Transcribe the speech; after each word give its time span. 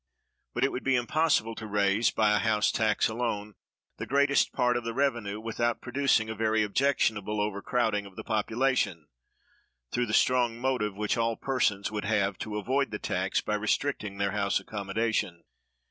But 0.55 0.63
it 0.63 0.71
would 0.71 0.83
be 0.83 0.95
impossible 0.95 1.53
to 1.53 1.67
raise, 1.67 2.09
by 2.09 2.31
a 2.33 2.39
house 2.39 2.71
tax 2.71 3.07
alone, 3.07 3.53
the 3.97 4.07
greatest 4.07 4.51
part 4.51 4.75
of 4.75 4.83
the 4.83 4.95
revenue, 4.95 5.39
without 5.39 5.79
producing 5.79 6.27
a 6.27 6.33
very 6.33 6.63
objectionable 6.63 7.39
overcrowding 7.39 8.07
of 8.07 8.15
the 8.15 8.23
population, 8.23 9.05
through 9.91 10.07
the 10.07 10.13
strong 10.15 10.57
motive 10.57 10.95
which 10.95 11.17
all 11.17 11.35
persons 11.37 11.91
would 11.91 12.05
have 12.05 12.39
to 12.39 12.57
avoid 12.57 12.89
the 12.89 12.97
tax 12.97 13.41
by 13.41 13.53
restricting 13.53 14.17
their 14.17 14.31
house 14.31 14.59
accommodation. 14.59 15.43